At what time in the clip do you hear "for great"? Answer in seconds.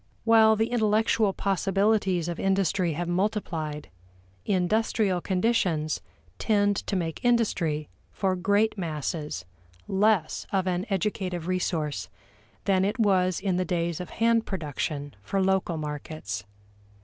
8.11-8.79